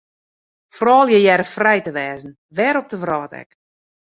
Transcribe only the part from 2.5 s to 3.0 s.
wêr op 'e